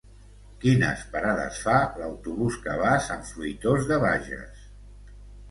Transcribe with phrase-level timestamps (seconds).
[0.61, 4.67] Quines parades fa l'autobús que va a Sant Fruitós de Bages?